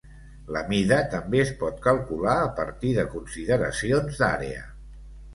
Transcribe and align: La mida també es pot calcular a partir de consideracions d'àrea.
La 0.53 0.61
mida 0.69 0.95
també 1.09 1.41
es 1.41 1.51
pot 1.59 1.75
calcular 1.83 2.33
a 2.45 2.47
partir 2.59 2.93
de 2.95 3.03
consideracions 3.11 4.17
d'àrea. 4.23 4.65